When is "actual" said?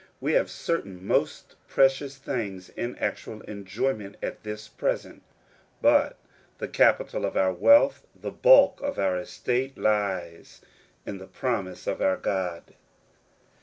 2.95-3.41